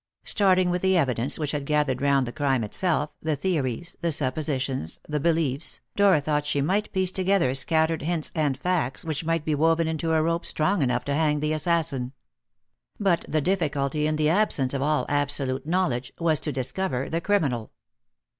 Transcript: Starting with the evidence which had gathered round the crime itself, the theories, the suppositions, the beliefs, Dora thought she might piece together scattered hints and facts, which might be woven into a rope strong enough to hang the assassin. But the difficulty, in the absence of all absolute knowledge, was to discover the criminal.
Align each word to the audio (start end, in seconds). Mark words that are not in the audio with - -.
Starting 0.23 0.71
with 0.71 0.81
the 0.81 0.97
evidence 0.97 1.37
which 1.37 1.51
had 1.51 1.63
gathered 1.63 2.01
round 2.01 2.25
the 2.25 2.31
crime 2.31 2.63
itself, 2.63 3.11
the 3.21 3.35
theories, 3.35 3.95
the 4.01 4.11
suppositions, 4.11 4.99
the 5.07 5.19
beliefs, 5.19 5.79
Dora 5.95 6.19
thought 6.19 6.47
she 6.47 6.59
might 6.59 6.91
piece 6.91 7.11
together 7.11 7.53
scattered 7.53 8.01
hints 8.01 8.31
and 8.33 8.57
facts, 8.57 9.05
which 9.05 9.23
might 9.23 9.45
be 9.45 9.53
woven 9.53 9.87
into 9.87 10.11
a 10.11 10.23
rope 10.23 10.43
strong 10.43 10.81
enough 10.81 11.05
to 11.05 11.13
hang 11.13 11.39
the 11.39 11.53
assassin. 11.53 12.13
But 12.99 13.25
the 13.27 13.41
difficulty, 13.41 14.07
in 14.07 14.15
the 14.15 14.27
absence 14.29 14.73
of 14.73 14.81
all 14.81 15.05
absolute 15.07 15.67
knowledge, 15.67 16.11
was 16.17 16.39
to 16.39 16.51
discover 16.51 17.07
the 17.07 17.21
criminal. 17.21 17.71